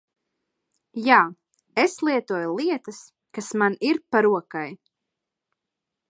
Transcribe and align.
Jā, 1.07 1.17
es 1.83 1.97
lietoju 2.07 2.55
lietas 2.59 3.01
kas 3.39 3.49
man 3.63 3.75
ir 3.89 3.99
pa 4.15 4.23
rokai. 4.27 4.67